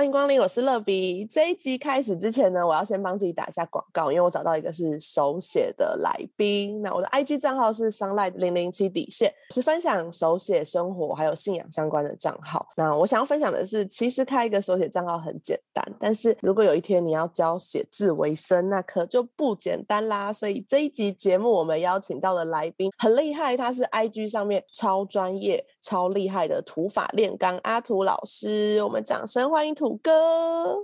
[0.00, 1.26] 欢迎光临，我是乐比。
[1.26, 6.80] 这一集开始之前呢，我要先帮自己打一下广告，因为我找到一个是手写的来宾。
[6.80, 12.66] 那我的 IG 账号是 sunlight 零零七底线，是分享手写生活还有信仰相关的账号。
[12.78, 20.32] 那我想要分享的是，其实开一个手写账号很简单，但是如果有一天你要教写字为生，那可就不简单啦。
[20.32, 28.82] 所以这一集节目，我们邀请到的来宾很厉害，他是 IG 上面超专业、超厉害的土法炼钢阿土老师。
[28.82, 29.89] 我们掌声欢迎土。
[29.98, 30.76] 哥，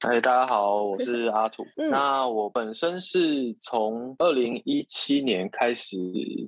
[0.00, 1.64] 嗨，大家好，我是阿土。
[1.76, 5.96] 那我本身是从二零一七年开始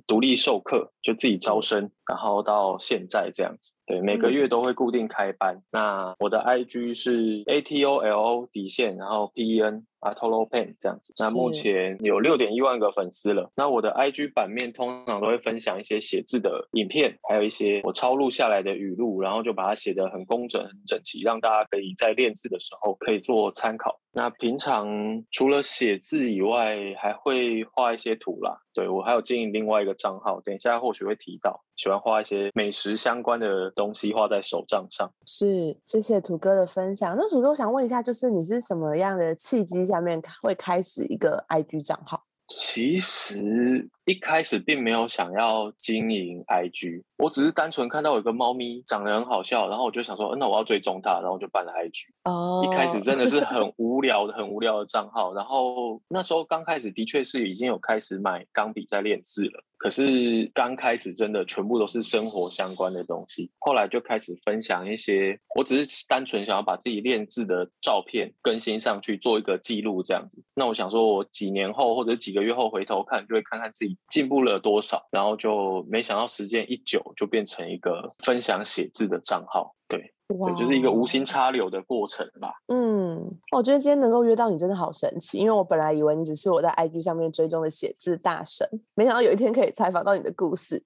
[0.07, 3.73] 独立授课，就自己招生，然后到现在这样子。
[3.85, 5.61] 对，每个月都会固定开班。
[5.71, 9.85] 那我的 IG 是 A T O L O 底线，然后 P E N。
[10.05, 13.49] 啊，Tolo Pen 这样子，那目前有六点一万个粉丝了。
[13.55, 23.99] 那我的 IG 版面通常都会分享一些写字的影片，还有一些我抄录下来的语录，然后就把它写得很工整、很整齐，让大家可以在练字的时候可以做参考。
[24.13, 24.87] 那平常
[25.31, 28.55] 除了写字以外，还会画一些图啦。
[28.75, 35.11] 对我还有经营另外一个账号，等一下或许会提到，喜欢画一些美食相关的东西，画在手账上。
[35.25, 37.15] 是，谢谢土哥的分享。
[37.17, 42.23] 那土哥，我想问一下，就是你是什么样的契机下面会开始一个 IG 账号？
[42.47, 52.03] 其实一开始并没有想要经营 IG，我只是单纯看到有一个猫咪长得很好笑，然后我就想说，嗯那我要追踪它，然后就办了 IG。
[52.23, 55.33] 哦，一开始真的是 很无聊的、很无聊的账号。
[55.33, 59.63] 然后那时候刚开始的确是已经有开始买钢笔在练字了。
[59.77, 70.41] 可是刚开始真的全部都是生活相关的东西，后来就开始分享一些，我只是单纯想要把自己练字的照片更新上去，做一个记录这样子。
[70.55, 79.75] 那我想说，我几年后或者几个月后回头看，就会看看自己进步了多少，然后就没想到时间一久，就变成一个分享写字的账号。
[79.87, 80.11] 对。
[80.27, 82.51] 对，就是一个无心插柳的过程吧。
[82.69, 90.83] 嗯，我觉得今天能够约到你真的好神奇，因为我本来以为你只是我在 IG 上面追踪的写字大神，没想到有一天可以采访到你的故事。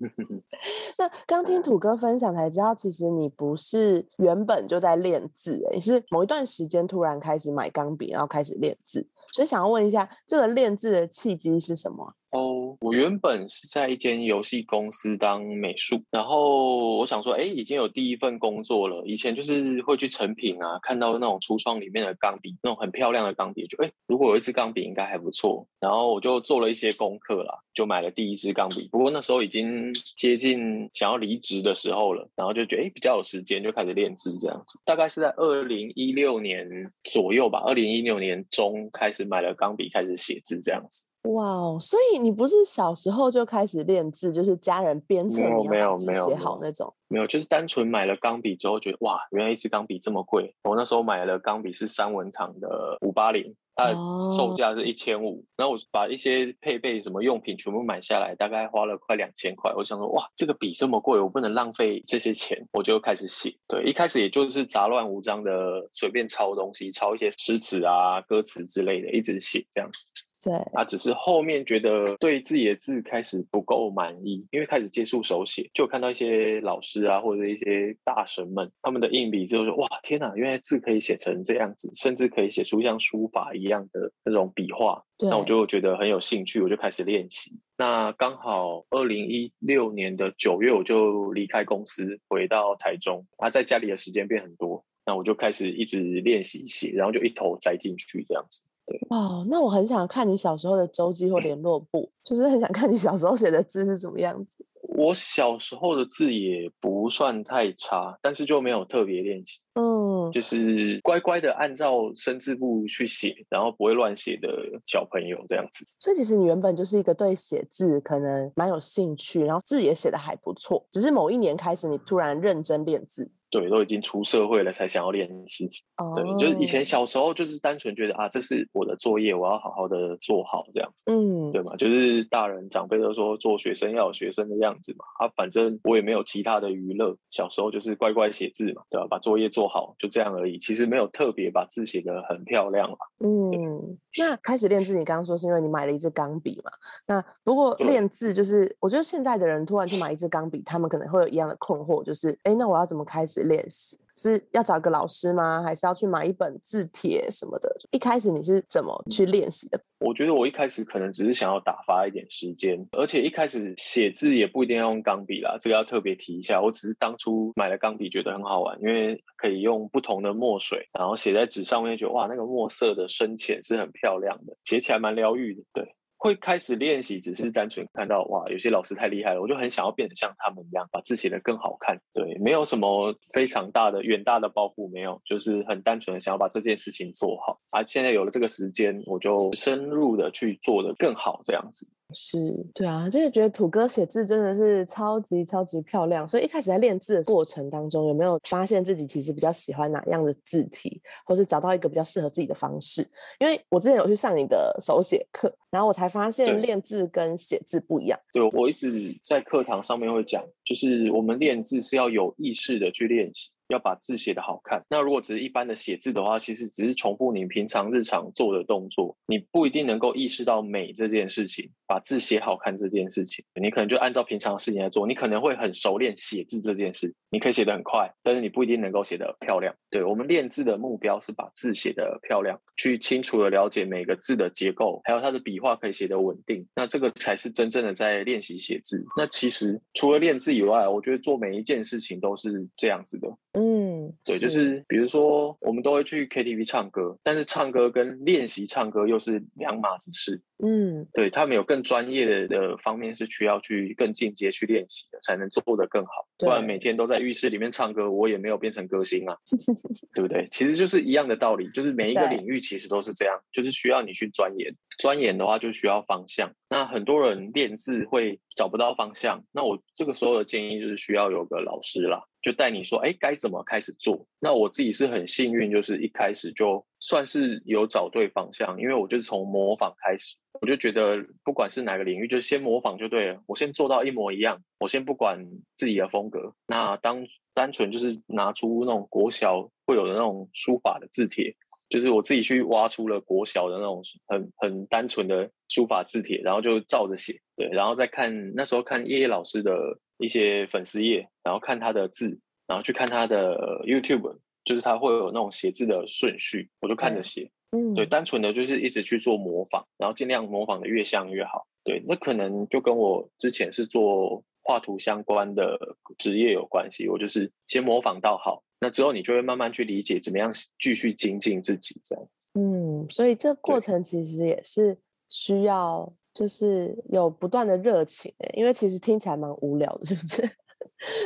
[0.96, 9.06] 那刚听土哥分享才知道，其实你不是原本就在练字，你是某一段时间突然开始买钢笔，然后开始练字。
[9.34, 12.14] 所以想要问一下，这个练字的契机是什么？
[12.30, 19.02] 哦，我原本是在一间游戏公司当美术，然后我想说，哎，已经有第一份工作了。
[19.06, 25.66] 以前就是会去成品啊，看到那种橱窗里面的钢笔，那种很漂亮的钢笔，就哎，如果有一支钢笔应该还不错。
[25.80, 28.86] 然后我就做了一些功课啦，就买了第一支钢笔。
[28.92, 34.78] 不过那时候已经接近想要离职的时候了，然后就觉得哎，比较有时间，就开始练字这样子。
[34.84, 36.68] 大概是在二零一六年
[37.04, 41.06] 左右吧，二零一六年中开始买了钢笔，开始写字这样子。
[41.22, 41.78] 哇哦！
[41.80, 46.94] 所以你不是小时候就开始练字，就是家人鞭策你要写好那种？
[47.08, 50.54] 没有，就是单纯买了钢笔之后，觉得哇，原来一支钢笔这么贵。
[50.64, 53.94] 我那时候买了钢笔是三文堂的五八零，它的
[54.36, 55.44] 售价是一千五。
[55.56, 59.72] 然后我把一些配备什么用品全部买下来，大概花了快两千块。
[59.76, 63.54] 我想说，哇，这个笔这么贵，我不能浪费这些钱，我就开始写。
[63.66, 65.52] 对，一开始也就是杂乱无章的
[65.92, 70.24] 随便抄东西，抄一些诗词啊、歌词之类的，一直写这样子。
[70.40, 85.02] 对，啊，只是后面觉得对自己的字开始不够满意，因为开始接触手写，就看到一些老师啊，或者一些大神们他们的硬笔之后说，哇，天哪，原来字可以写成这样子，甚至可以写出像书法一样的那种笔画。
[85.20, 87.50] 那我就觉得很有兴趣，我就开始练习。
[87.76, 98.62] 那刚好二零一六年的九月，我就离开公司回到台中，啊，在家里的时间变很多，那我就开始一直练习写，然后就一头栽进去这样子。
[99.10, 104.64] 哇，那我很想看你小时候的周记或联络簿，就是很想看你小时候写的字是怎么样子。
[104.96, 109.60] 我小时候的字也不算太差，但是就没有特别练习。
[109.74, 114.48] 嗯，就是乖乖的按照生字簿去写，然后不会乱写的
[114.86, 115.84] 小朋友这样子。
[115.98, 123.30] 所以其实你原本就是一个对写字可能蛮有兴趣，然后字也写的还不错，只是某一年开始你突然认真练字。
[123.50, 125.66] 对，都已经出社会了才想要练字。
[125.96, 131.04] 哦，对，就是以前小时候就是单纯觉得啊，这是我的作业，我要好好的做好这样子。
[131.06, 135.04] 嗯，对嘛，就是大人长辈都说做学生要有学生的样子嘛。
[135.18, 139.06] 啊，反正我也没有其他的娱乐，小时候就是乖乖写字嘛，对吧？
[139.08, 140.18] 把作业做好就这样。
[140.18, 142.96] 这样而已，其实没有特别把字写得很漂亮嘛。
[143.20, 146.72] 嗯，那开始练字，你刚刚说是因为你买了一支钢笔嘛？
[147.06, 153.98] 那不过练字就是，我觉得现在的人突然去买一支钢笔，他们可能会有一样的困惑，就是，哎，那我要怎么开始练习？
[154.16, 155.62] 是要找个老师吗？
[155.62, 157.72] 还是要去买一本字帖什么的？
[157.92, 159.80] 一开始你是怎么去练习的？
[160.00, 166.60] 我觉得我一开始可能只是想要打发一点时间，而且一开始写字也不一定要用钢笔啦，这个要特别提一下。
[166.60, 175.62] 我只是当初买了钢笔，觉得很好玩，因为可以用不同的墨水，然后写在纸上面，觉得哇，那个墨色的深浅是很漂亮的，写起来蛮疗愈的。
[175.72, 175.94] 对。
[176.18, 181.96] 会开始练习，只是单纯看到哇，有些老师太厉害了，我就很想要变得像他们一样，把字写得更好看。
[182.12, 187.58] 对，没有什么非常大的远大的抱负，没有，就是很单纯的想要把这件事情做好。
[187.70, 191.86] 啊现在有了这个时间，我就深入的去做的更好，这样子。
[192.14, 196.26] 是对啊，就是觉得土哥写字真的是超级超级漂亮。
[196.26, 203.06] 所以一开始在练字的过程当中，有没有发现自己其实比较喜欢哪样的字体，或是找到一个比较适合自己的方式？
[203.38, 208.18] 因为我之前有去上你的手写课，然后我才发现练字跟写字不一样。
[208.32, 213.52] 对，我一直在课堂上面会讲，就是我们练字是要有意识的去练习。
[213.68, 214.82] 要把字写得好看。
[214.88, 223.44] 那如果只是一般的写字的话，其实只是重复你平常日常做的动作，你不一定能够意识到美这件事情，把字写好看这件事情。
[223.60, 229.74] 你可能就按照平常的事情来做，你可能会很熟练写字这件事，你可以写得很快，但是你不一定能够写得漂亮。
[229.90, 236.66] 对我们练字的目标是把字写得漂亮，去清楚的了解每个字的结构，还有它的笔画可以写得稳定。
[236.74, 239.04] 那这个才是真正的在练习写字。
[239.16, 243.28] 那其实除了练字以外，我觉得做每一件事情都是这样子的。
[243.52, 250.40] 嗯，对，就是比如说，我们都会去 KTV 唱歌，但是唱歌跟练习唱歌又是两码子事。
[250.60, 256.10] 嗯，对他们有更专业的方面是需要去更进阶去练习的，才能做得更好。
[256.36, 259.36] 不然每天都在浴室里面唱歌，我也没有变成歌星啊，
[260.14, 260.44] 对不对？
[260.50, 264.72] 其实就是一样的道理，就是每一个领域其实都是这样，就是需要你去钻研。
[264.98, 266.52] 钻研的话就需要方向。
[266.68, 272.20] 那很多人练字会找不到方向，那我这个时候的建议就是需要有个老师啦。
[272.40, 274.26] 就带你说，哎，该怎么开始做？
[274.38, 283.42] 那我自己是很幸运，就是一开始就算是有找对方向，因为我就是从模仿开始，我就觉得不管是哪个领域，就先模仿就对了。
[283.46, 285.38] 我先做到一模一样，我先不管
[285.76, 286.54] 自己的风格。
[286.66, 291.54] 那当单纯就是拿出那种国小会有的那种书法的字帖，
[291.88, 299.72] 就是我自己去挖出了国小的那种很很单纯的书法字帖，然后就照着写，对，然后再看那时候看叶叶老师的。
[300.20, 302.36] 一些粉丝页，然后看他的字，
[302.66, 303.56] 然后去看他的
[303.86, 307.48] YouTube，就是他会有那种写字的顺序，我就看着写。
[307.70, 311.64] 嗯，对，单纯的就是一直去做模仿，然后尽量模仿的越像越好。
[311.84, 315.78] 对，那可能就跟我之前是做画图相关的
[316.18, 317.08] 职业有关系。
[317.08, 322.28] 我就是先模仿到好，那之后你就会慢慢去理解怎么样继续精进自己这样。
[322.54, 324.98] 嗯，所以这过程其实也是
[325.28, 326.12] 需要。
[326.34, 330.48] 就是有不断的热情因为其实听起来蛮无聊的，是不是？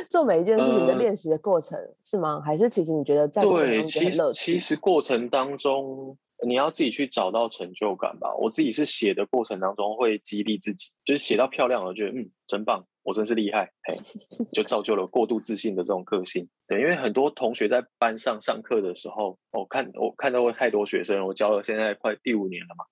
[0.09, 2.41] 做每一件事情的练习的过程是吗？
[2.41, 6.17] 还是其实你觉得在对，其实其实过程当中
[6.47, 8.33] 你要自己去找到成就感吧。
[8.35, 13.95] 我自己是写的过程当中会激励自己，就是写到漂亮了，觉得嗯真棒，我真是厉害，嘿，
[14.51, 16.47] 就造就了过度自信的这种个性。
[16.67, 22.85] 对，因为很多同学在班上上课的时候，我看我看到过太多学生，我教了现在快第五年了嘛。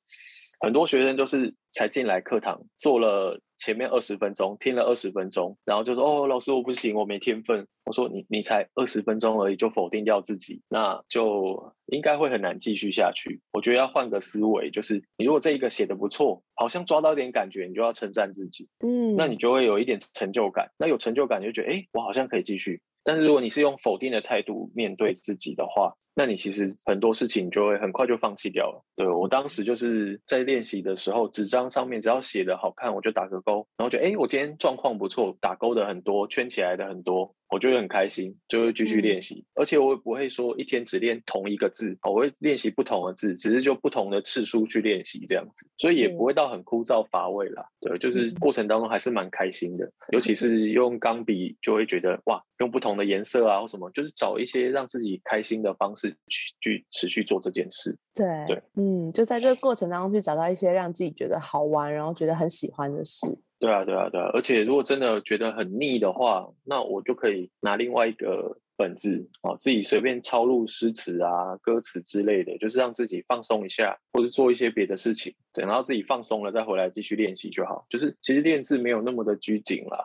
[0.61, 13.41] 很多学生就是才进来课堂，做了前面二十分钟，听了二十分钟，然后就说：“哦，老师我不行，我没天分。”我说：“你你才二十分钟而已，就否定掉自己，那就应该会很难继续下去。
[13.53, 20.69] 我觉得要换个思维，就是你如果这一个写的不错，好像抓到一点感觉，你就要称赞自己，嗯，那你就会有一点成就感。
[20.77, 22.80] 那有成就感，就觉得哎，我好像可以继续。
[23.03, 25.91] 但是如果你是用否定的态度面对自己的话，
[26.21, 28.80] 那你其实很多事情就会很快就放弃掉了。
[28.95, 37.33] 对我当时就是在练习的时候，纸张上面只要写的好看，我就打个勾，然后就哎，我今天状况不错，打勾的很多，圈起来的很多。
[37.49, 47.61] 我就会很开心，就会继续练习，而且我也不会说一天只练同一个字，我会练习不同的字，只是就不同的次数去练习这样子，所以也不会到很枯燥乏味啦。
[47.81, 57.97] 对，就是过程当中还是蛮开心的，尤其 是用钢笔，就会觉得哇，用不同的颜色啊或什么，就是找一些让自己开心的方式去去持续做这件事。
[58.13, 63.27] 对对，嗯，就在这个过程当中去找到一些让自己觉得好玩，然后觉得很喜欢的事。
[63.59, 64.30] 对啊，对啊，对啊！
[64.33, 77.85] 而且如果真的觉得很腻的话，那我就可以拿另外一个本子啊，自己随便抄录诗词啊、歌词之类的，就是让自己放松一下，或者做一些别的事情，等到自己放松了再回来继续练习就好。
[77.87, 80.03] 就是其实练字没有那么的拘谨啦。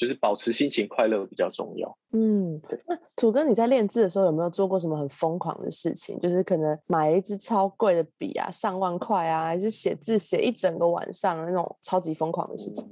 [0.00, 1.98] 对，就是保持心情快乐比较重要。
[2.12, 2.80] 嗯，对。
[2.86, 6.18] 那土哥，你在练字的时候有没有做过什么很疯狂的事情？
[6.20, 12.88] 就是可能买一支超贵的笔啊，上万块啊，还是写字写一整个晚上那种超级疯狂的事情？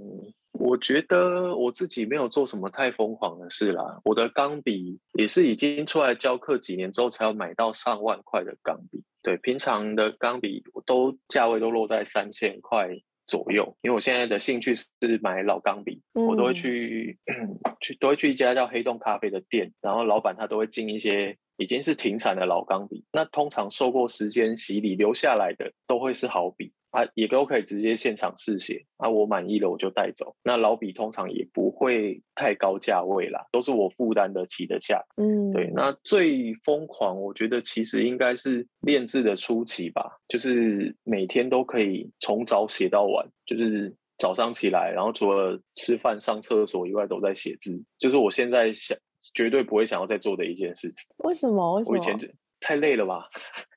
[0.52, 4.00] 我觉得我自己没有做什么太疯狂的事啦。
[4.04, 9.02] 我的钢笔也是已经出来教课几年之后才要买到上万块的钢笔。
[9.22, 12.88] 对，平常的钢笔都价位都落在三千块
[13.28, 13.76] 左右。
[13.82, 14.86] 因为我现在的兴趣是
[15.22, 17.16] 买老钢笔，我都会去
[17.80, 23.04] 去都会去一家叫黑洞咖啡的店，然后老板他都会进一些已经是停产的老钢笔。
[23.12, 26.72] 那通常受过时间洗礼留下来的都会是好笔。
[26.98, 30.34] 啊，也都可以直接现场试写，啊，我满意了我就带走。
[30.42, 35.00] 那老笔通常也不会太高价位啦，都是我负担得起的价。
[35.16, 35.70] 嗯，对。
[35.72, 47.80] 那最疯狂，我觉得其实应该是练字的初期吧，就是每天都可以从早写到晚，就是早上起来，然后除了吃饭、上厕所以外，都在写字。
[47.96, 48.98] 就是我现在想
[49.34, 51.06] 绝对不会想要再做的一件事情。
[51.18, 51.74] 为什么？
[51.74, 51.96] 为什么？
[51.96, 52.26] 我以前就。
[52.60, 53.26] 太累了吧，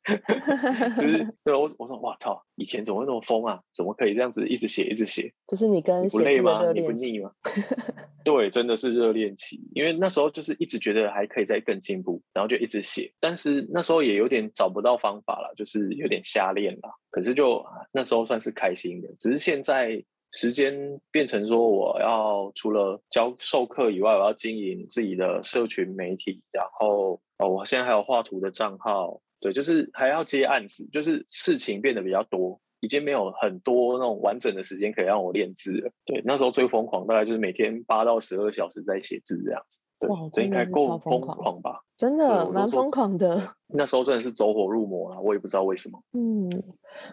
[0.97, 3.59] 就是 对我我说哇操，以前怎么会那么疯啊？
[3.73, 5.31] 怎么可以这样子一直写一直写？
[5.47, 6.71] 就是你跟不累吗？
[6.73, 7.31] 你不腻吗？
[8.23, 13.11] 对，真的是热恋期，因为那时候就是一直觉得还可以再更进步，然后就一直写。
[13.19, 16.89] 但是那时候也有点找不到方法了，就是有点瞎练了。
[17.09, 20.73] 可是就那时候算是开心的，只是现在时间
[21.11, 27.19] 变成说我要除了教授课以外，我要经营自己的社群媒体，然后。
[27.41, 35.91] 哦，我现在还有画图的账号，对，就是还要接案子，就是事情变得比较多，已经没有很多那种完整的时间可以让我练字了。
[36.05, 39.79] 对，那时候最疯狂，大概就是每天八到十二小时在写字这样子。
[40.09, 41.81] 哇，这应该够疯狂吧？
[41.97, 43.41] 真的蛮疯狂的。
[43.73, 46.01] 那时候真的是走火入魔了，我也不知道为什么。
[46.13, 46.49] 嗯，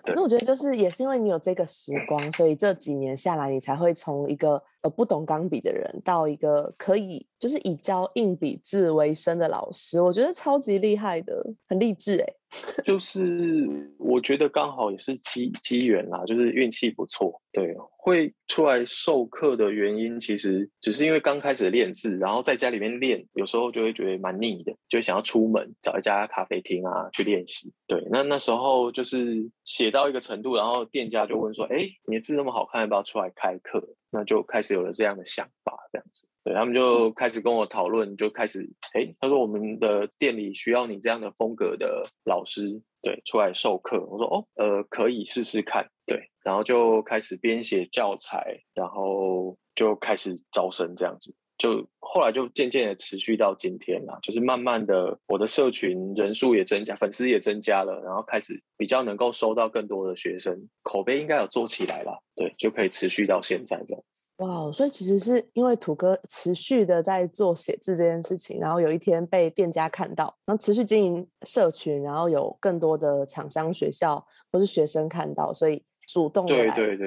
[0.03, 10.01] 可是我觉得就是也是因为你有这个时 光，所以这几年下来，你才会从一个呃不懂钢笔的人，到一个可以就是以教硬笔字为生的老师。
[10.01, 12.35] 我觉得超级厉害的，很励志哎。
[12.83, 17.39] 就是我觉得刚好也是机机缘啦，就是运气不错。
[17.53, 17.77] 对，
[18.09, 27.73] 会出来授课的原因，其实只是因为刚开始练字，然后在家里面练，有时候就会觉得蛮腻的，就想要出门找一家咖啡厅啊去练习。
[27.87, 36.27] 对，那那时候就是写到一个程度，然后店家就问说：“哎，你的字那么好看，要不要出来开课？”那就开始有了这样的想法，这样子。
[36.43, 44.03] 对他们就开始跟我讨论，就开始哎，他说我们的店里需要你这样的风格的老师，对，出来授课。
[44.07, 64.25] 我说哦，呃，可以试试看，对，然后就开始编写教材，然后就开始招生这样子，就后来就渐渐的持续到今天了，就是慢慢的我的社群人数也增加，粉丝也增加了，然后开始比较能够收到更多的学生，口碑应该有做起来了，对，就可以持续到现在这样子。
[64.39, 76.67] 哇，所以其实是因为土哥持续的在做写字这件事情，然后有一天被店家看到，然后持续经营社群，然后有更多的厂商、学校或是学生看到，所以主动来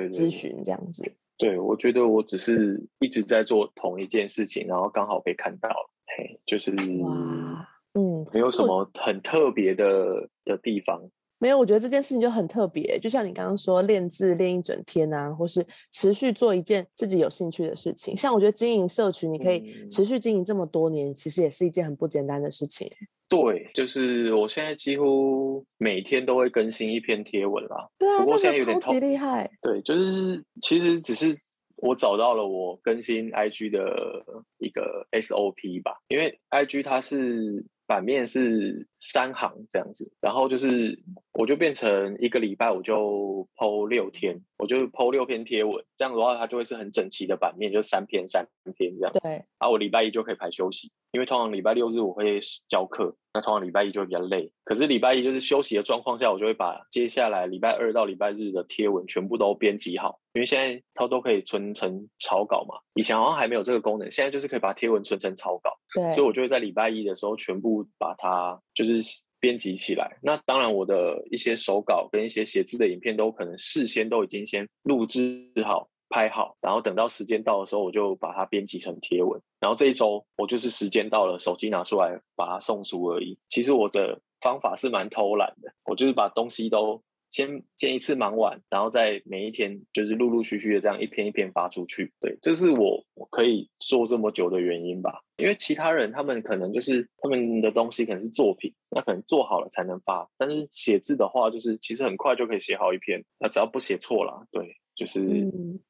[0.10, 1.04] 咨询这样子。
[1.38, 11.02] 对，我觉得我只是一直在做同一件事情，然后刚好被看到了，嘿，就是哇，嗯，没有什么很特别的的地方。
[11.40, 18.16] 没有，我觉得这件事情就很特别，就像你刚刚说练字练一整天啊，或是持续做一件自己有兴趣的事情。
[18.16, 22.88] 像我觉得经营社群，你可以持续经营这么多年，其实也是一件很不简单的事情。
[23.32, 27.88] 对，就是我现在几乎每天都会更新一篇贴文啦。
[27.98, 29.50] 对啊，不过现在有点超级厉害。
[29.62, 31.34] 对，就是其实只是
[31.78, 34.24] 我找到了我更新 IG 的
[34.60, 37.66] 一个 SOP 吧，因为 IG 它是。
[37.88, 40.98] 版面是三行这样子，然后就是
[41.34, 49.14] 我就变成一个礼拜我就剖六天，我就剖六篇贴文，这样的话它就会是很整齐的版面，就三篇三篇这样。
[49.22, 50.90] 对，然后我礼拜一就可以排休息。
[51.12, 52.40] 因为通常礼拜六日我会
[52.70, 54.50] 教课，那通常礼拜一就会比较累。
[54.64, 60.18] 可是礼拜一就是休息的状况下，我就会把接下来礼拜二到礼拜日的贴文全部都编辑好。
[60.32, 65.78] 因为现在它都可以存成草稿嘛，以前好像还没有这个功能，现在就是可以把贴文存成草稿。
[65.94, 70.18] 对，所以我就会在礼拜一的时候全部把它就是是编辑起来。
[70.24, 75.88] 那当然，我的一些手稿跟一些写字的影片都可能事先都已经先录制好。
[76.14, 79.42] 拍好，然后等到时间到的时候，我就把它编辑成贴文。
[79.62, 83.40] 然后这一周我就是时间到了，手机拿出来把它送出而已。
[83.48, 87.02] 其实我的方法是蛮偷懒的，我就是把东西都
[87.32, 92.12] 先先一次忙完，然后再每一天就是陆陆续续的这样一篇一篇发出去。
[92.20, 95.22] 对，这是我我可以做这么久的原因吧。
[95.38, 100.30] 因为其他人他们可能就是他们的东西可能是作品，那可能做好了才能发。
[100.38, 104.76] 但是写字的话，就是其实很快就可以写好一篇，那只要不写错了，对。
[105.02, 105.22] 就是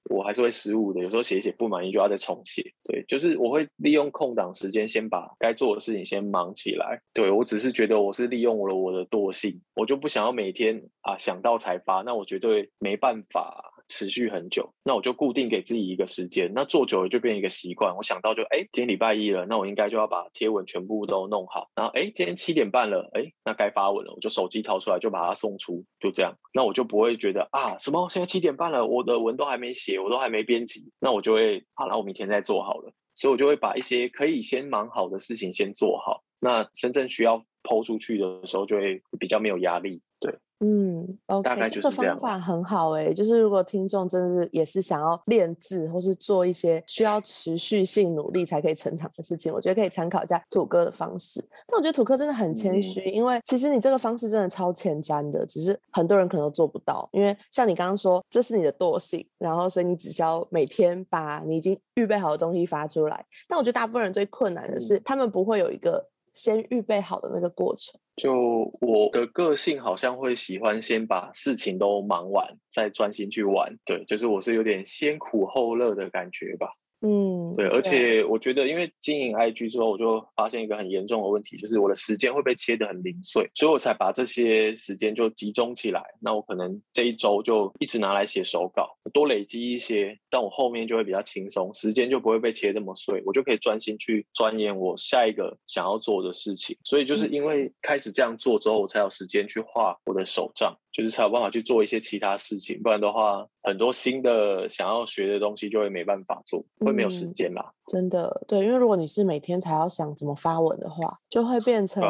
[0.10, 2.64] 我还是会失误的，有时候写一写不满意就要再重写。
[2.86, 6.98] 对，就是我会利用空档时间先把该做的事情先忙起来。
[7.14, 13.74] 对我只是觉得我是利用了我的惰性，我就不想要每天啊想到才发，那我绝对没办法。
[13.92, 17.94] 持续很久，那我就固定给自己一个时间，那做久了就变一个习惯。
[17.94, 21.70] 我想到就，哎，今天礼拜一了，那我应该就要把贴文全部都弄好。
[21.76, 26.34] 然后，哎，今天七点半了，哎，那该发文了，我就手机掏出来就把它送出，就这样。
[26.54, 32.94] 那我就不会觉得啊，什么现在七点半了，我的文都还没写，我都还没编辑，那我就会，好了，我明天再做好了。
[33.14, 40.02] 所以我就会把一些可以先忙好的事情先做好，那真正需要抛出去的时候，就会比较没有压力。
[40.20, 40.34] 对。
[40.64, 51.44] 嗯，OK，这个方法很好哎，就是如果听众真的是也是想要练字，或是做一些需要持续性努力才可以成长的事情，我觉得可以参考一下土哥的方式。
[51.68, 57.10] 但我觉得土哥真的很谦虚，因为其实你这个方式真的超前瞻的，只是很多人可能都做不到。
[57.12, 63.26] 因为像你刚刚说，这是你的惰性，然后所以你只需要每天把你已经预备好的东西发出来。
[63.48, 66.08] 但我觉得大部分人最困难的是，他们不会有一个。
[66.34, 68.34] 先预备好的那个过程，就
[68.80, 73.74] 我的个性好像会喜欢先把事情都忙完，再专心去玩。
[73.86, 76.68] 对，就是我是有点先苦后乐的感觉吧。
[77.02, 86.04] 嗯，对，而且我觉得，因为经营 IG 之后，我就发现一个很严重的问题，就是我的时间会被切得很零碎，所以我才把这些时间就集中起来。
[86.20, 96.78] 那我可能这一周就一直拿来写手稿，多累积一些，但我后面就会比较轻松，时间就不会被切这么碎，我就可以专心去钻研我下一个想要做的事情。
[96.84, 100.78] 所以就是因为开始这样做之后，我才有时间去画我的手账。
[100.92, 107.72] 就是才有办法去做一些其他事情，不然的话，很多新的想要学的东西就会没办法做，会没有时间啦。
[107.88, 112.04] 真的，对，因为如果你是每天才要想怎么发文的话，就会变成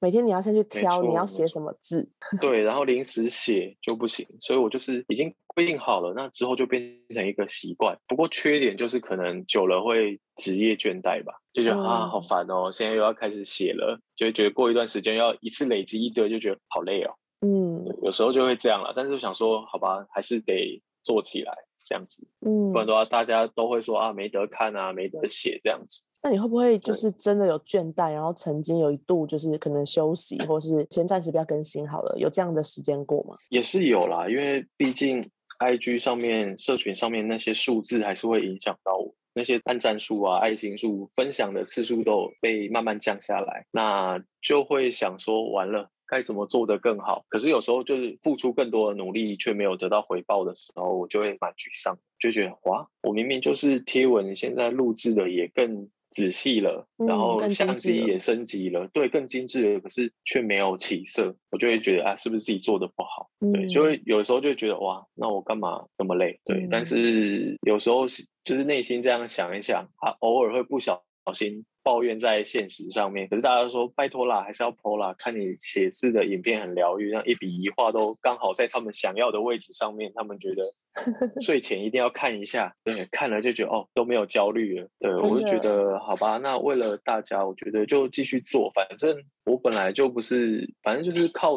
[0.00, 2.08] 每天你要先去挑你要写什么字。
[2.40, 6.80] 对，然后临时写就不行，所以我就是已经规定好了，那之后就变
[7.10, 7.96] 成一个习惯。
[8.06, 17.10] 不过缺点就是可能久了会职业倦怠吧，就觉得啊好烦哦，现在又要开始写了，就会觉得过一段时间要一次累积一堆，就觉得好累哦。
[17.40, 21.52] 嗯，有时候就会这样了，但是想说，好吧，还是得做起来
[21.84, 22.26] 这样子。
[22.40, 26.02] 嗯，不然的话，大家都会说啊，没得看啊，没得写这样子。
[26.20, 33.36] 那你会不会就是真的有倦怠，然后曾经有一度就是可能休息，或是先暂时不要更新好了，有这样的时间过吗？
[33.50, 35.24] 也是有啦，因为毕竟
[35.60, 45.88] IG 上面社群上面那些数字还是会影响到我，那些按赞数啊、爱心数、分享的次数都被慢慢降下来，那就会想说，完了。
[46.08, 47.24] 该怎么做得更好？
[47.28, 63.28] 可是有时候就是付出更多的努力却没有得到回报的时候，我就会蛮沮丧，就觉得哇，我明明就是贴文，现在录制的也更仔细了，然后相机也升级了，对，更精致了，可是却没有起色，我就会觉得啊，是不是自己做的不好？
[63.52, 66.40] 对，就会有时候就觉得哇，那我干嘛那么累？
[66.44, 68.06] 对，但是有时候
[68.42, 71.02] 就是内心这样想一想，啊，偶尔会不小
[71.34, 71.62] 心。
[71.88, 75.14] 抱怨在现实上面，可是大家都说拜托啦，还是要 PO 啦。
[75.16, 80.62] 看你写字的影片很疗愈，让一笔一画都刚好在他们想要的位置上面，他们觉得
[81.40, 82.70] 睡前一定要看一下。
[82.84, 84.86] 对，看了就觉得哦，都没有焦虑了。
[85.00, 88.70] 对我就觉得好吧，那为了大家，我觉得就继续做。
[88.74, 91.54] 反正我本来就不是，反正就是靠。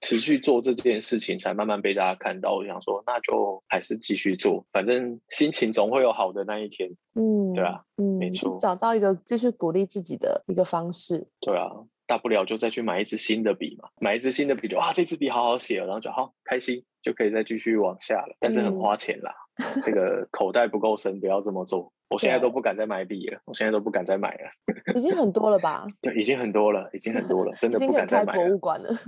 [0.00, 2.54] 持续做这件事情，才慢慢被大家看到。
[2.56, 6.88] 我想说，那就还是继续做，反正心情总会有好的那一天。
[7.14, 11.26] 嗯，对啊，嗯，没错，找到一个继续鼓励自己的一个方式。
[11.40, 11.68] 对啊，
[12.06, 18.34] 大不了就再去买一支新的笔嘛，买一支新的笔就哇，这支笔好好写，然后就好开心，就可以再继续往下了。
[18.40, 19.34] 但是很花钱啦，
[19.82, 21.92] 这个口袋不够深，不要这么做。
[22.10, 24.50] 我现在都不敢再买笔了，我现在都不敢再买了。
[24.96, 25.86] 已经很多了吧？
[26.02, 28.90] 对，已经很多了，已经很多了， 真的不敢再买博物馆了。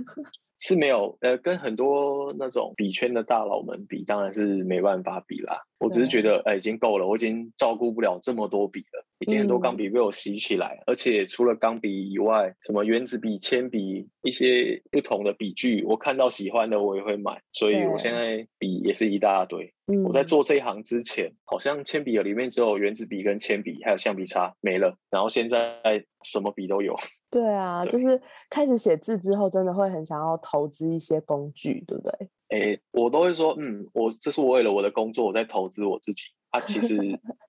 [0.59, 5.59] 是没有，呃，跟很多那种笔圈的大佬们比，当然是没办法比啦。
[5.79, 9.05] 我只是觉得，哎，已经够了，我已经照顾不了这么多笔了。
[9.19, 17.41] 已经很多钢笔被我洗起来，而且除了钢笔以外，什么原子笔、铅笔，一些不同的笔具，我看到喜欢的我也会买。
[17.51, 19.73] 所以我现在笔也是一大堆。
[20.05, 24.95] 我在做这一行之前，好像铅笔里面只有圆珠笔跟铅笔，还有橡皮擦没了。
[25.09, 25.81] 然后现在
[26.21, 26.95] 什么笔都有。
[27.31, 32.29] 对啊，就是开始写字之后，真的会很想要投资一些工具，对不对？
[32.49, 36.25] 诶，我都会说，嗯，我这是我为了我的工作，我在投资我自己。
[36.51, 36.95] 啊，其实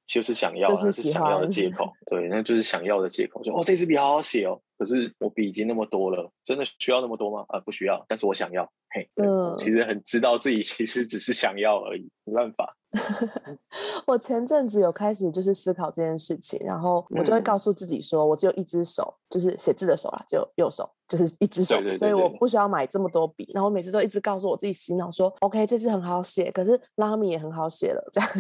[0.07, 1.91] 就是想要，是想要的借 口。
[2.07, 3.43] 对，那就是想要的借口。
[3.43, 7.45] 说哦，这支笔好好写哦，可是我笔已经那么多了，真的需要那么多吗？
[7.49, 8.71] 啊，不需要，但是我想要。
[8.91, 12.77] 嘿，嗯，其实很知道自己其实只是想要而已，没办法。
[14.07, 23.51] 我前阵子有开始就是思考这件事情，然后我就会告诉自己说，我只有一只手，就是写字的手啊，只有右手，就是一只手，所以我不需要买这么多笔。
[23.53, 28.31] 然后我每次都一直告诉我自己洗脑说，OK，这支很好写，可是拉米也很好写了，这样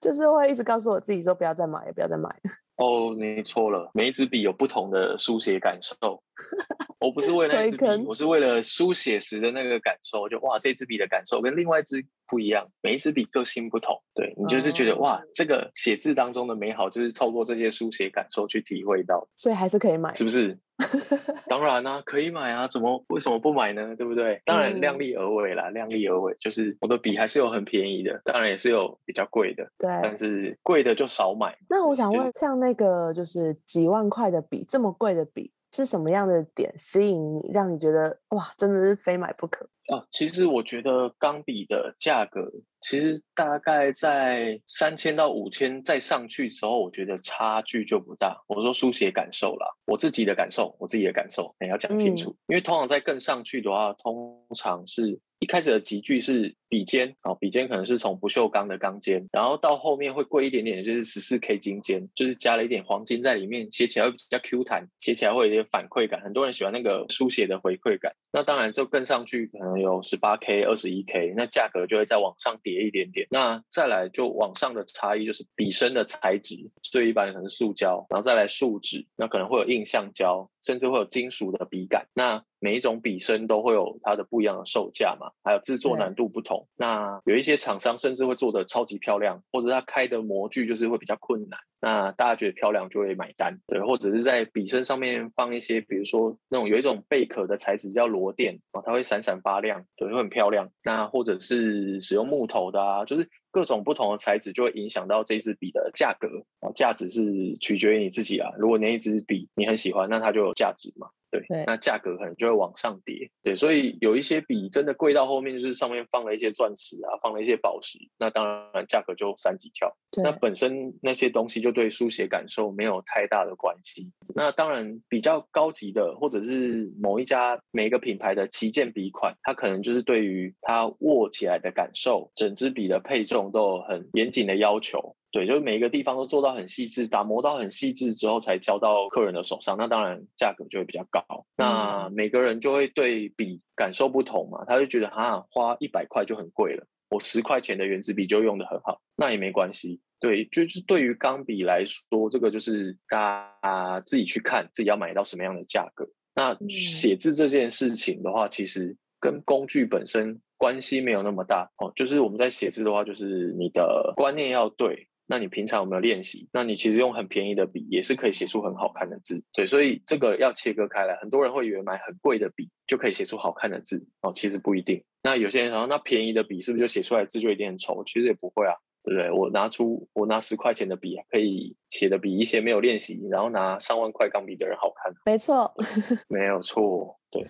[0.00, 2.28] 就是会一直告诉我自己说，不要再买，不要再买。
[2.76, 6.22] 哦，你错了，每一支笔有不同的书写感受。
[7.00, 10.28] 我不是为了那支笔，我是为了书写时的那个感受。
[10.28, 13.94] 就哇，这支笔的感受跟另外一支不一样，每一支笔个性不同。
[14.14, 19.26] 对你就是觉得哇，这个写字当中的美好，就是透过这些书写感受去体会到。
[19.36, 20.58] 所以还是可以买，是不是？
[21.46, 23.94] 当然啊，可以买啊，怎么为什么不买呢？
[23.94, 24.40] 对不对？
[24.44, 26.34] 当然量力而为啦，量力而为。
[26.40, 29.64] 就是我的笔还是有很便宜的，当然也是有比较贵的。
[29.78, 31.56] 对，但是贵的就少买。
[31.68, 35.52] 那我想问，像那个就是几万块的笔，这么贵的笔。
[35.74, 39.68] 是什么样的点吸引你，让你觉得哇，真的是非买不可。
[39.88, 40.04] 啊？
[40.10, 48.36] 其实我觉得钢笔的价格，其实大概在三千到五千再上去之后，我觉得差距就不大。
[48.48, 55.18] 我说书写感受啦，我自己的感受，我自己的感受，你要讲清楚，因为通常在更上去的话，通常是。
[55.40, 66.18] 一开始的集距是笔尖啊，笔尖可能是从不锈钢的钢尖，然后到后面会贵一点点，就是十四 K 金尖，就是加了一点黄金在里面，写起来会比较 Q 弹，写起来会有点反馈感。
[66.22, 68.10] 很多人喜欢那个书写的回馈感。
[68.32, 73.26] 那当然就更上去，可能有十八 K、二十一 K，那价格就会再往上叠一点点。
[73.30, 82.04] 那再来就往上的差异就是笔身的材质，最一般可能是塑胶，然后再来树脂，那可能会有硬橡胶，甚至会有金属的笔杆。
[82.14, 86.66] 那每一种笔身都会有它的不一样的售价嘛，还有制作难度不同。
[86.76, 91.60] 那有一些厂商甚至会做的超级漂亮，或者它开的模具就是会比较困难。
[91.80, 100.66] 那大家觉得漂亮就会买单，对，或者是在笔身上面放一些，比如说那种有一种贝壳的材质叫螺钿啊，它会闪闪发亮，对，会很漂亮。
[100.82, 106.26] 那或者是使用木头的啊，就是各种不同的材质就会影响到这支笔的价格
[106.58, 108.50] 啊，价值是取决于你自己啊。
[108.58, 111.06] 如果那一支笔你很喜欢，那它就有价值嘛。
[111.40, 113.30] 对，那价格可能就会往上跌。
[113.42, 119.92] 对，所以有一些笔真的贵到后面，就是上面放了一些钻石啊，放了一些宝石，那当然价格就三级跳。
[120.22, 124.10] 那本身那些东西就对书写感受没有太大的关系。
[124.34, 135.16] 那当然比较高级的，或者是某一家每一个品牌的旗舰笔款，它可能就是对于它握起来的感受，整支笔的配重都有很严谨的要求。
[135.34, 141.20] 对，就是每一个地方都做到很细致，打磨到很细致之后才交到客人的手上，那当然价格就会比较高。
[141.56, 150.00] 那每个人就会对比感受不同嘛，他就觉得啊，花一百块就很贵了，我十块钱的原子笔就用的很好，那也没关系。
[150.20, 156.06] 对，就是对于钢笔来说，这个就是大家自己去看自己要买到什么样的价格。
[156.36, 161.92] 那写字这件事情的话，其实跟工具本身关系没有那么大哦。
[161.96, 165.08] 就是我们在写字的话，就是你的观念要对。
[165.26, 166.48] 那你平常有没有练习？
[166.52, 171.16] 那你其实用很便宜的笔也是可以写出很好看的字，对，所以这个要切割开来。
[171.16, 175.02] 很多人会以为买很贵的笔就可以写出好看的字哦，其实不一定。
[175.22, 178.04] 那有些人说，那便宜的笔是不是就写出来字就一定很丑？
[178.04, 179.30] 其实也不会啊，对不对？
[179.30, 185.12] 我拿出我拿十块钱的笔，可以写的比一些没有练习，然后拿上万块钢笔的人好看。
[185.24, 185.72] 没错，
[186.28, 187.42] 没有错，对。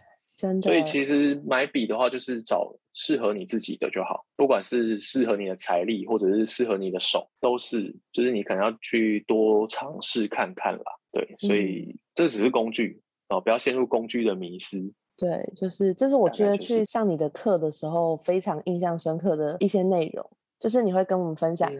[0.62, 10.84] 所以其实买笔的话，就是找适合你自己的就好，不管是适合你的财力，或者是适合你的手，都是，就是你可能要去多尝试看看啦。
[11.12, 14.92] 对，所以这只是工具哦，不要陷入工具的迷失。
[15.16, 20.28] 对，就是这是我觉得去上你的课的时候非常印象深刻的一些内容。
[20.60, 21.70] 就是你会跟我们分享，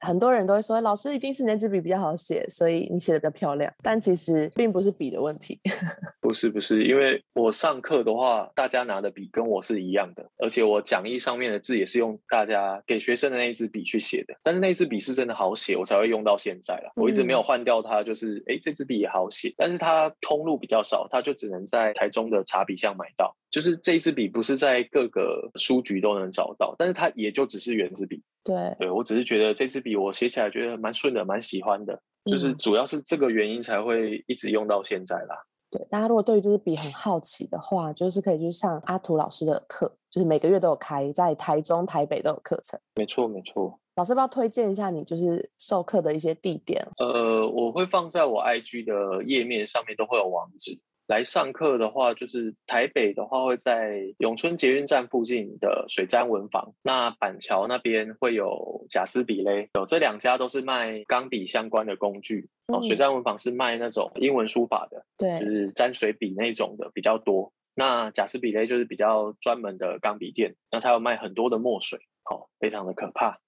[0.00, 3.72] 很多人都会说老师一定是那支笔比较好写，所以你写的比较漂亮。
[3.82, 5.60] 但其实并不是笔的问题，
[6.20, 14.34] 不是不是，因为我上课的话，大家拿的笔跟我是一样的，而且我讲义上面的字也是用大家给学生的那一支笔去写的。
[14.42, 16.92] 但是那支笔是真的好写，我才会用到现在了。
[16.96, 23.34] 我一直没有换掉它，就是哎这支笔也好写，但是它通路比较少，它就只能在台中的茶笔巷买到。
[23.56, 28.22] 就是这一支笔不是在各个书局都能找到，但是它也就只是圆珠笔。
[28.44, 31.98] 对，对我只是觉得这支笔我写起来觉得蛮顺的，蛮喜欢的。
[32.26, 35.42] 就是主要是这个原因才会一直用到现在啦。
[35.70, 42.78] 对，大家如果对于这支笔很好奇的话，就是可以去上阿图老师的课，就是每个月都有开，在台中、台北都有课程。
[42.96, 43.80] 没错，没错。
[43.94, 46.86] 老师要不要推荐一下你就是授课的一些地点？
[46.98, 50.78] 呃，我会放在我 IG 的页面上面，都会有网址。
[51.06, 62.48] 来上课的话，就是台北的话会在永春捷运站附近的水毡文房，那板桥那边会有贾斯比勒，有这两家都是卖钢笔相关的工具。
[62.68, 67.52] 哦，水毡文房是卖那种英文书法的，对，就是沾水笔那种的比较多。
[67.74, 71.96] 那贾斯比勒就是比较专门的钢笔店，那他有卖很多的墨水，
[72.28, 73.38] 哦，非常的可怕，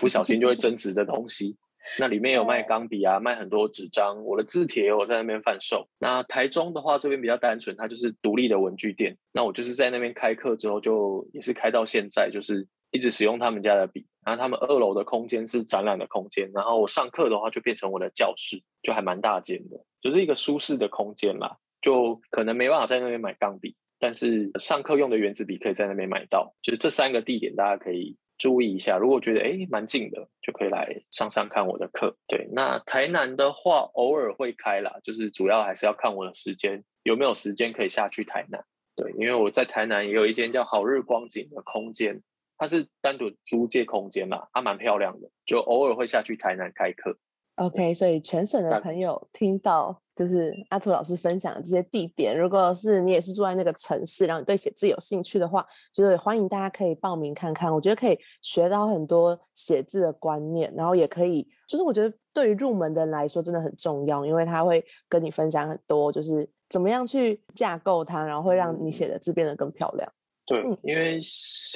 [0.00, 1.56] 不小心就会增值的东西。
[1.98, 5.88] 那里面有卖钢笔啊，卖很多纸张，我的字帖我在那边贩售。
[5.98, 9.16] 那台中的话，这边比较单纯，它就是独立的文具店。
[9.32, 14.06] 那我就是在那边开课之后，就也是开到现在，就是一直使用他们家的笔。
[14.24, 21.56] 然后他们二楼的空间是展览的空间，然后我上课的话就变成我的教室，就还蛮大间的，就是一个舒适的空间啦。
[21.80, 26.54] 就可能没办法在那边买钢笔，但是上课用的原子笔可以在那边买到。
[26.62, 28.16] 就是这三个地点，大家可以。
[28.42, 32.12] 注意一下，如果觉得哎蛮近的，就可以来上上看我的课。
[32.26, 38.60] 对，那台南的话偶尔会开啦，就是主要还是要看我的时间有没有时间可以下去台南。
[38.96, 42.20] 对，因为我在台南也有一间叫好日光景的空间，
[42.58, 47.16] 它是单独租借空间嘛，还蛮漂亮的，就偶尔会下去台南开课。
[47.56, 57.72] OK，所以全省的朋友听到就是阿图老师分享的这些地点，如果是你也是住在那个城市，然后你对写字有兴趣的话，就是欢迎大家可以报名看看。
[57.72, 70.10] 我觉得可以学到很多写字的观念，然后也可以，就是我觉得对于入门的人来说真的很重要，因为他会跟你分享很多，就是怎么样去架构它，然后会让你写的字变得更漂亮。
[70.46, 71.20] 对，因为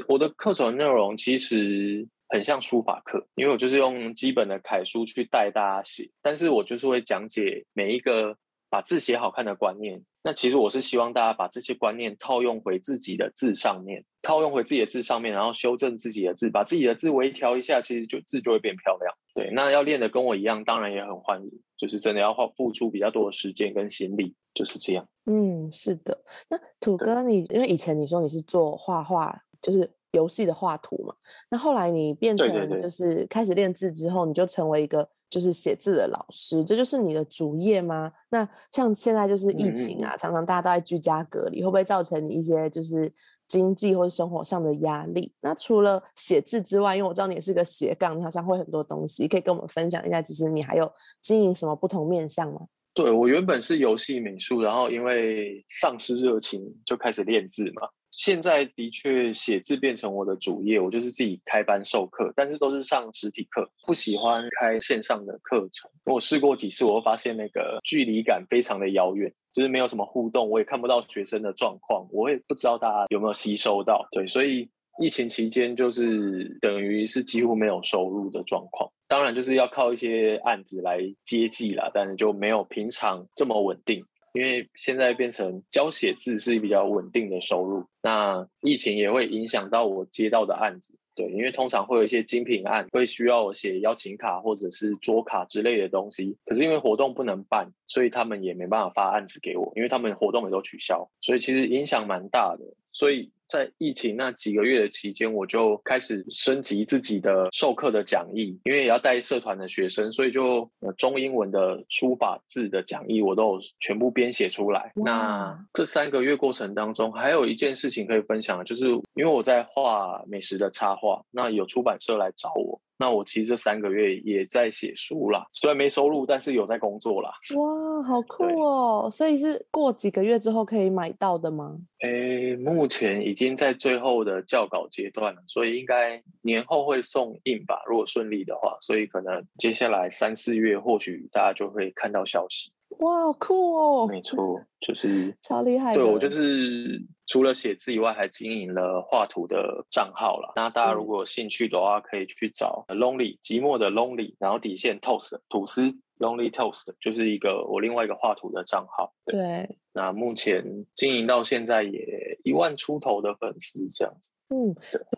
[0.08, 2.08] 我的课程内容其实。
[2.28, 8.36] 很像书法课，因为我就是用基本的楷书去带大家写，但是我就是会讲解每一个
[8.68, 10.02] 把字写好看的观念。
[10.24, 19.14] 那其实我是希望大家把这些观念套用回自己的字上面，套用回自己的字上面，然后修正自己的字，把自己的字微调一下，其实就字就会变漂亮。
[19.32, 25.08] 对，那要练的跟我一样，当然也很欢迎，就是真的要花付出比较多的时间跟心力，就是这样。
[25.26, 26.24] 嗯，是的。
[26.48, 29.95] 那土哥，你因为以前你说你是做画画，就是。
[30.12, 31.14] 游戏的画图嘛，
[31.50, 38.12] 那后来你变成就是开始练字之后，你就成为一个就是写字的老师，这就是你的主业吗？
[38.30, 43.12] 那像现在就是疫情啊，常常大家都在居家隔离，会不会造成你一些就是
[43.48, 45.34] 经济或者生活上的压力？
[45.40, 50.22] 那除了写字之外，因为我知道你也是个斜杠，你好像会很多东西，可以跟我们分享一下。
[50.22, 50.90] 其实你还有
[51.20, 52.60] 经营什么不同面向吗？
[52.96, 57.87] 对我原本是游戏美术，然后因为丧失热情，就开始练字嘛。
[58.11, 65.90] 现在的确写字变成我的主业，我就是自己开班授课，但是都是上实体课，不喜欢开线上的课程。
[66.06, 74.06] 我试过几次，我发现那个距离感非常的遥远，就是没有什么互动，我也看不到学生的状况，我也不知道大家有没有吸收到。
[74.11, 74.66] 对，所以
[74.98, 84.04] 疫情期间就是等于是几乎没有收入的状况，当然就是要靠一些案子来接济啦，但是就没有平常这么稳定。
[84.32, 90.94] 因为现在变成教写字是比较稳定的收入，那疫情也会影响到我接到的案子。
[91.14, 96.37] 对，因为通常会有一些精品案，会需要我写邀请卡或者是桌卡之类的东西。
[96.44, 102.64] 可是因为活动不能办，所以他们也没办法发案子给我，因为他们活动也都取消，所以其实影响蛮大的。
[102.92, 103.30] 所以。
[103.48, 114.92] 在疫情那几个月的期间，我就开始升级自己的授课的讲义，因为也要带社团的学生，所以就中英文的书法字的讲义我都有全部编写出来。
[114.94, 122.80] 那这三个月过程当中，还有一件事情可以分享，就是因为我在画美食的插画，那有出版社来找我。
[122.98, 127.30] 那我其实这三个月也在写书啦，虽然没收入，但是有在工作啦。
[127.56, 129.09] 哇，好酷哦！
[129.11, 131.76] 所以是过几个月之后可以买到的吗？
[132.02, 138.76] 诶，目前已经在最后的校稿阶段了，所以应该年后会送印吧，如果顺利的话。
[138.80, 142.70] 所以可能接下来三四月，或许大家就会看到消息。
[142.98, 144.06] 哇，好酷哦！
[144.06, 145.94] 没错，就是超厉害。
[145.94, 150.52] 对我就是除了写字以外，还经营了画图的账号了。
[150.56, 155.82] 那大家如果有兴趣的话，可以去找 Lonely 寂寞的 Lonely，然后底线 Toast 吐司
[156.18, 159.12] Lonely Toast，就是一个我另外一个画图的账号。
[159.24, 164.32] 对，那目前经营到现在也一万出头的粉丝这样子。
[164.48, 164.72] 嗯，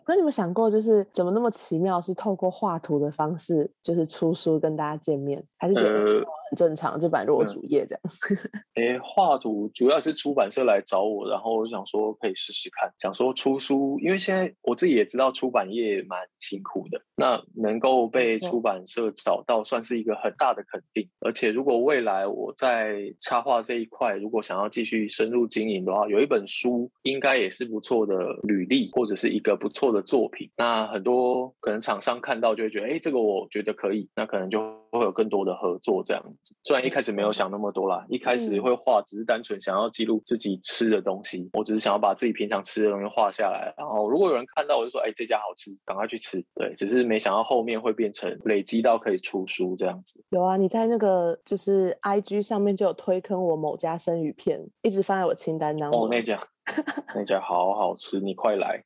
[0.07, 8.01] 那你们想过，就是怎么那么奇妙，是透过画图的方式，就是出书跟大家见面，还是觉得很正常，就摆入我主页这样？
[8.75, 21.07] 诶，画图主要是出版社来找我，然后我想说可以试试看，想说出书，因为现在我自己也知道出版业蛮辛苦的，那能够被出版社找到，算是一个很大的肯定。
[21.19, 29.15] 而且如果未来我在插画这一块，如果想要继续深入经营的话，有一本书应该也是不错的履历，或者。
[29.19, 36.55] 是一个不错的作品，那很多可能厂商看到就会觉得，哎，这个我觉得可以，那可能就会有更多的合作这样子。
[36.63, 46.43] 虽然一开始没有想那么多啦，一开始会画只是单纯想要记录自己吃的东西，我只是想要把自己平常吃的东西画下来，然后如果有人看到，我就说，哎，这家好吃，赶快去吃。
[46.55, 50.23] 对，只是没想到后面会变成累积到可以出书这样子。
[50.29, 56.01] 有啊，你在那个就是 I G 上面就有推坑我某家生鱼片，一直放在我清单当中。
[56.01, 56.39] 哦，那家
[57.15, 58.83] 那家好好吃，你快来。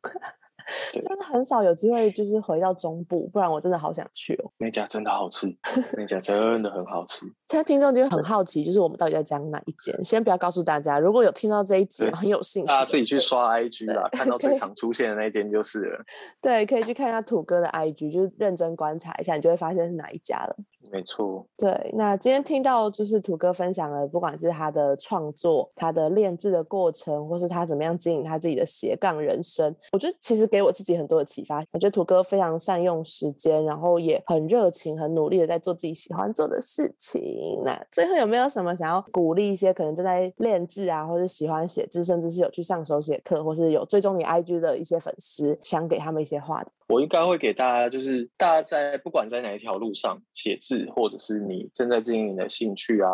[0.92, 4.52] 真的很少有机会，就是回到中部，不然我真的好想去哦。
[4.58, 5.48] 那家真的好吃，
[5.98, 7.26] 那家真的很好吃。
[7.48, 10.04] 现在听众就很好奇，就是我们到底在讲哪一间？
[10.04, 16.04] 先不要告诉大家，如果有听到这一集很有兴趣，大家自己去刷 IG 啦，看到最常出现的那一间就是了。
[16.42, 20.56] 对，可以去看一下土哥的 IG，就是认真观察一下，你就会发现是哪一家了。
[20.92, 21.48] 没错。
[21.58, 31.66] 对，那今天听到就是土哥分享了，不管是他的创作、他的练字的过程，或是他怎么样经营他自己的斜杠人生，我觉得其实给我自己很多的启发。
[31.72, 37.60] 我觉得土哥非常善用时间，然后也很热情、很努力的在做自己喜欢做的事情。
[37.66, 46.72] 那最后有没有什么想要鼓励一些可能正在练字啊，或者喜欢写字，甚至是有去上手写课，或是有追踪你 IG 的一些粉丝，想给他们一些话的？
[46.88, 53.10] 我应该会给大家，就是大家在不管在哪一条路上写字，或者是你正在经营你的兴趣啊，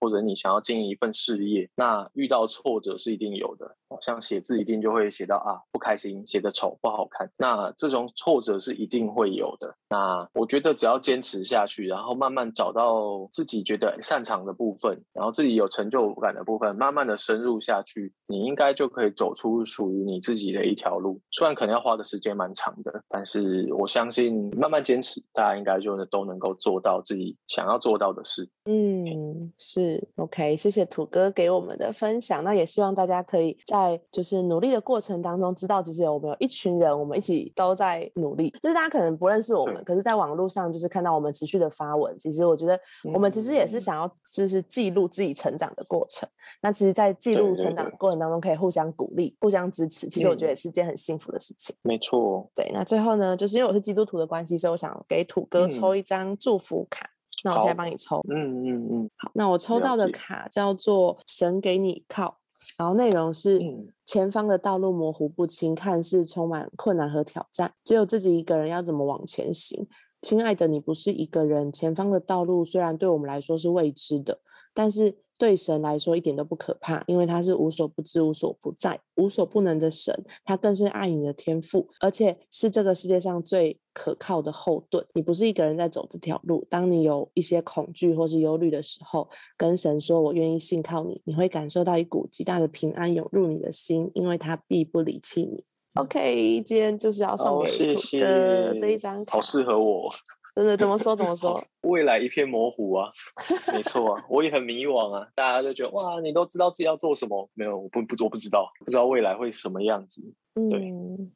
[0.00, 3.74] 或者你想要经营一份事业，那遇到挫折是一定有的。
[4.02, 9.74] 像写字一定就会写到啊不开心，写的丑不好看，那这种挫折是一定会有的。
[9.88, 21.20] 那我觉得只要坚持下去，然后慢慢找到自己觉得擅长的部分，然后自己有成就感的部分，慢慢的深入下去，你应该就可以走出属于你自己的一条路。
[21.32, 28.48] 虽然可能要花的时间蛮长的，但是我相信慢慢坚持，大家应该就都能够做到自己想要做到的事。
[28.70, 32.44] 嗯，是 OK，谢谢土哥给我们的分享。
[32.44, 38.50] 那也希望大家可以在就是努力的过程当中，知道其实我们有一群人，我们一起都在努力。
[38.60, 42.14] 就是大家可能不认识我们，可是在网络上就是看到我们持续的发文。
[42.18, 42.78] 其实我觉得
[43.14, 46.28] 我们其实也是想要就是记录自己成长的过程。
[46.60, 50.06] 那其实，在记录成长的过程当中，可以互相鼓励、互相支持。
[50.08, 51.74] 其实我觉得也是件很幸福的事情。
[51.80, 52.46] 没错。
[52.54, 57.08] 对，那最后呢，就是因为我是基督徒的关系，所以我想给土哥抽一张祝福卡。
[57.44, 62.38] 那我现在帮你抽，嗯嗯嗯，好，那我抽到的卡叫做“神给你靠”，
[62.78, 63.60] 然后内容是：
[64.06, 69.86] 前方的道路模糊不清，看似充满困难和挑战，只有自己一个人要怎么往前行？
[70.22, 74.40] 亲爱的，你不是一个人，前方的道路虽然对我们来说是未知的，
[74.74, 75.18] 但是。
[75.38, 80.12] 对神来说一点都不可怕，因为他是无所不知、无所不在、无所不能的神，
[80.44, 85.06] 他更是爱你的天赋，而且是这个世界上最可靠的后盾。
[85.14, 95.62] 你不是一个人在走这条路，当你有一些恐惧或是忧虑的时候，跟神说：“我愿意信靠你。”你会感受到一股极大的平安涌入你的心，因为他必不离弃你。
[95.98, 100.08] OK，今天就是要送给土哥这一张卡，好适合我。
[100.54, 101.60] 真的怎么说怎么 说？
[101.82, 103.10] 未来一片模糊啊，
[103.74, 105.26] 没错啊，我也很迷惘啊。
[105.34, 107.48] 大家都觉得哇，你都知道自己要做什么？
[107.54, 110.22] 没有，我不不我不知道，不知道未来会什么样子。
[110.54, 110.92] 对，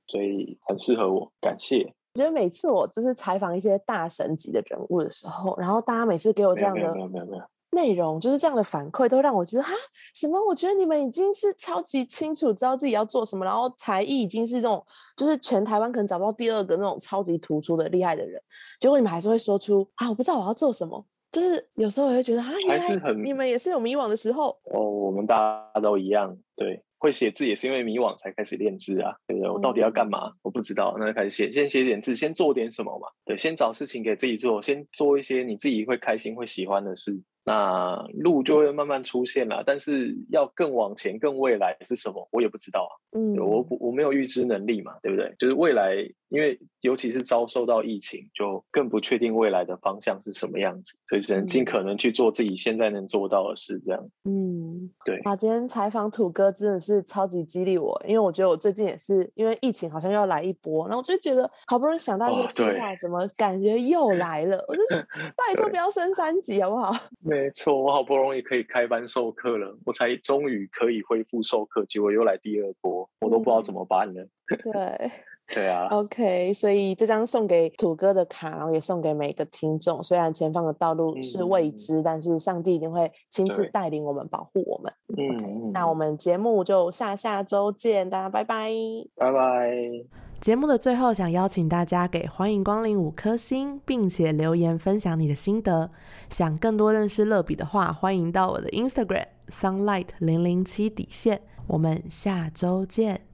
[0.07, 1.85] 所以很适合我，感谢。
[2.14, 7.42] 我觉得每次我就是采访一些大神级的人物的时候，然后大家每次给我这样的没有没有没有。
[7.72, 9.72] 内容就是这样的反馈，都让我觉得哈
[10.14, 10.38] 什么？
[10.46, 14.85] 我觉得你们已经是超级清楚，知道自己要做什么，然后才艺已经是这种，
[15.16, 18.40] 就是全台湾可能找不到第二个那种超级突出的厉害的人。
[18.78, 21.04] 结果你们还是会说出啊，我不知道我要做什么。
[21.30, 24.50] 就是有时候我会觉得啊，原来你们也是有迷惘的时候。
[24.64, 25.35] 哦，我们大
[25.74, 29.50] 家都一样，对，会写字也是因为迷惘才开始练字啊，对不对？
[29.50, 30.30] 我到底要干嘛？
[30.42, 33.08] 我不知道，那就开始写，先写点字，先做点什么嘛。
[33.24, 37.18] 对，先找事情给自己做，先做一些你自己会开心、会喜欢的事。
[37.44, 42.92] 那路就会慢慢出现了，但是要更往前、更未来是什么，我也不知道啊。
[43.18, 45.35] 嗯，我我没有预知能力嘛，对不对？
[45.38, 45.96] 就是未来，
[46.28, 54.11] 因为尤其是遭受到疫情，就更不确定未来的方向是什么样子，所以只能尽可能去做自己现在能做到的事，这样。
[54.25, 55.18] 嗯，对。
[55.21, 64.62] 啊，今天采访土哥真的是超级激励我，因为我觉得我最近也是因为疫情好像要来一波，然后我就觉得好不容易想到一个计划，怎么感觉又 来了？
[64.66, 64.83] 我就
[65.37, 66.92] 拜托不要升三级好不好？
[67.25, 74.27] 没错，我好不容易可以开班授课了，我才终于可以恢复授课，结果又来第二波，我都不知道怎么办了。
[74.62, 75.11] 对，
[75.48, 75.88] 对啊。
[75.90, 80.02] OK，所以这张送给土哥的卡，然后也送给每个听众。
[80.02, 84.92] 虽然前方的道路是未知，但是上帝一定会亲自带领我们，保护我们。
[85.16, 88.70] 嗯，那我们节目就下下周见，大家拜拜，
[89.16, 89.72] 拜拜。
[90.40, 95.90] 节目的最后，想邀请大家给欢迎光临五颗星，并且留言分享你的心得。
[96.28, 101.42] 想更多认识乐比的话，欢迎到我的 Instagram sunlight 零零七底线。
[101.68, 103.32] 我们下周见。